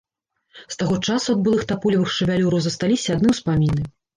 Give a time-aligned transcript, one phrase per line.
[0.75, 3.81] З таго часу ад былых таполевых шавялюраў засталіся адны ўспаміны.